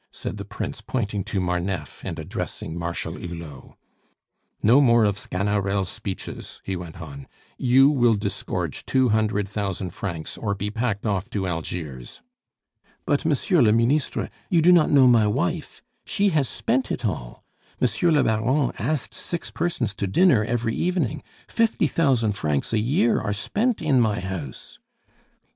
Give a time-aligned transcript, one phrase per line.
[0.11, 3.75] said the Prince, pointing to Marneffe and addressing Marshal Hulot.
[4.63, 7.27] "No more of Sganarelle speeches," he went on;
[7.59, 12.23] "you will disgorge two hundred thousand francs, or be packed off to Algiers."
[13.05, 15.83] "But, Monsieur le Ministre, you do not know my wife.
[16.03, 17.43] She has spent it all.
[17.79, 21.21] Monsieur le Baron asked six persons to dinner every evening.
[21.47, 24.79] Fifty thousand francs a year are spent in my house."